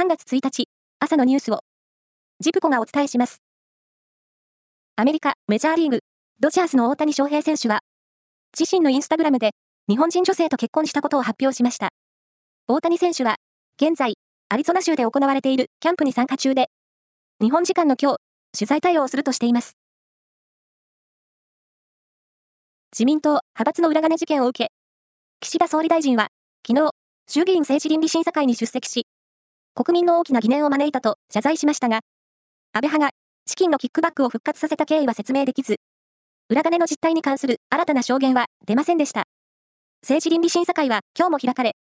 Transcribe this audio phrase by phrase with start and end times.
[0.00, 0.64] 3月1日、
[0.98, 1.60] 朝のニュースを、
[2.38, 3.42] ジプコがお伝えします。
[4.96, 6.00] アメリカ、メジャーリーグ、
[6.40, 7.80] ドジャースの大谷翔平選手は、
[8.58, 9.50] 自身のインスタグラムで、
[9.90, 11.90] 日本人女性と結婚したことを発表しました。
[12.66, 13.36] 大谷選手は、
[13.76, 14.14] 現在、
[14.48, 16.70] アリゾナ州で行われているキャンプに参加中で、
[17.38, 18.16] 日本時間の今日、
[18.58, 19.76] 取材対応をするとしています。
[22.90, 24.72] 自民党派閥の裏金事件を受け、
[25.40, 26.28] 岸田総理大臣は、
[26.66, 26.90] 昨日、
[27.28, 29.06] 衆議院政治倫理審査会に出席し、
[29.82, 32.00] 国民の大きな疑念を招いたと謝罪しましたが、
[32.74, 33.10] 安倍派が
[33.46, 35.76] 資金のキックバックを復活させた経緯は説明できず、
[36.50, 39.24] 裏金の実態に関する新たな証言は出ませんでした。
[40.02, 41.76] 政治倫理審査会は今日も開かれ、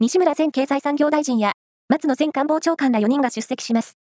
[0.00, 1.52] 西村前経済産業大臣や
[1.90, 3.98] 松野前官房長官ら4人が出席します。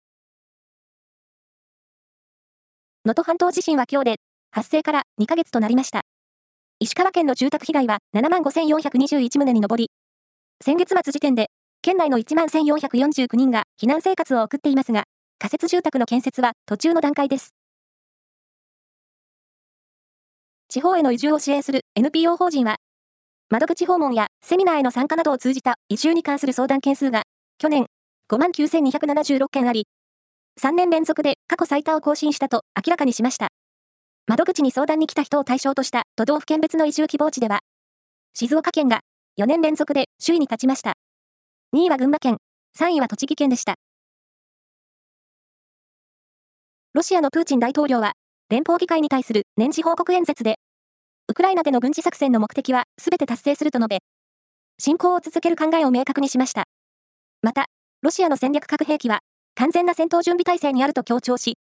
[3.05, 4.17] 能登半島地震は今日で
[4.51, 6.01] 発生から2ヶ月となりました。
[6.79, 9.91] 石川県の住宅被害は7万5421棟に上り、
[10.65, 11.51] 先月末時点で、
[11.83, 15.05] 県内の1万1449人が避難生活を送っていますが、
[15.39, 17.55] 仮設住宅の建設は途中の段階です。
[20.69, 22.77] 地方への移住を支援する NPO 法人は、
[23.49, 27.23] 窓口訪問やセミナーへの参加などを通じた移住に関する相談件数が、
[27.57, 27.87] 去年
[28.31, 29.87] 5万9276件あり、
[30.61, 33.49] 3年連続で過去最多を更新したと明らかにしました。
[34.27, 37.61] 窓口に相談に来た人を対象とした都道府県別の移住希望地では、
[38.35, 39.01] 静岡県が
[39.41, 41.00] 4年連続で首位に立ちました。
[41.73, 42.39] 2位は群馬県、
[42.77, 43.77] 3位は栃木県でした。
[46.95, 48.15] ロシアのプーチン大統領は、
[48.49, 50.57] 連邦議会に対する年次報告演説で、
[51.29, 53.99] ウクライナでの軍事作戦の目的は全て達成すると述べ、
[54.81, 56.65] 侵攻を続ける考えを明確にしました。
[57.41, 57.67] また、
[58.03, 59.21] ロシアの戦略核兵器は、
[59.55, 61.57] 完全な戦闘準備体制にあると強調し、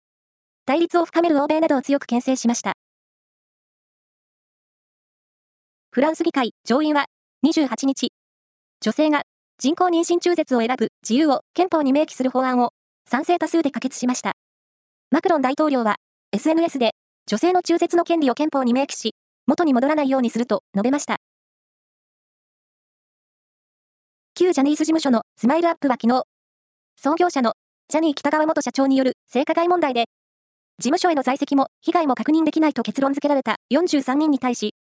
[0.65, 2.73] 対立を深める欧米などを強く牽制しました。
[5.91, 7.05] フランス議会上院は
[7.45, 8.11] 28日、
[8.81, 9.21] 女性が
[9.61, 12.71] 人工妊娠中絶を選ぶ自由を憲法に明記する法案を
[13.05, 14.31] 賛成多数で可決しました。
[15.11, 15.97] マクロン大統領は
[16.31, 16.91] SNS で
[17.27, 19.15] 女性の中絶の権利を憲法に明記し、
[19.47, 21.17] 元に戻らないようにすると述べました。
[24.33, 26.23] 旧ジャニーズ事務所のスマイルアップは昨日、
[26.95, 27.55] 創業者の
[27.89, 30.05] ジャニー北川元社長による性加害問題で
[30.77, 34.73] 事務所への在籍も被害も確認できないと結論付けられた43人に対し、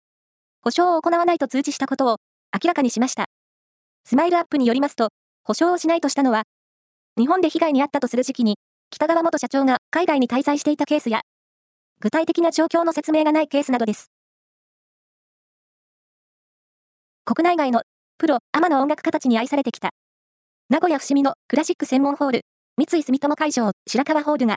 [0.63, 2.19] 保証を行わないと通知したことを
[2.55, 3.27] 明らかにしました。
[4.09, 5.11] スマイルアップによりますと、
[5.45, 6.45] 保証をしないとしたのは、
[7.19, 8.57] 日本で被害に遭ったとする時期に、
[8.89, 11.21] 北川元社長が海外に滞在していたケースや、
[12.01, 14.11] 具体的な状況の説明がないケースなどです。
[17.27, 17.83] 国内外の
[18.17, 19.91] プロ、アマの音楽家たちに愛されてきた、
[20.71, 22.41] 名古屋伏見のクラシック専門ホール、
[22.79, 24.57] 三井住友会場白川ホールが、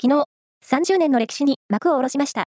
[0.00, 0.26] 昨日、
[0.64, 2.44] 30年の歴史に幕を下ろしました。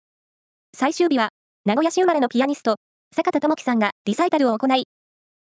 [0.76, 1.30] 最終日は、
[1.64, 2.76] 名古屋市生まれのピアニスト、
[3.16, 4.84] 坂田智樹さんがリサイタルを行い、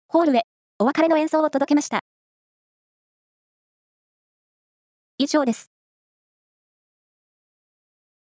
[0.08, 0.44] ホールへ
[0.78, 2.00] お別れの演奏を届けました。
[5.18, 5.71] 以上です。